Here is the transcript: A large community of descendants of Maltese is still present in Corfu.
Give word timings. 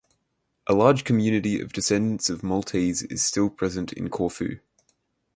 A 0.65 0.73
large 0.73 1.03
community 1.03 1.61
of 1.61 1.73
descendants 1.73 2.27
of 2.27 2.41
Maltese 2.41 3.03
is 3.03 3.23
still 3.23 3.51
present 3.51 3.93
in 3.93 4.09
Corfu. 4.09 4.59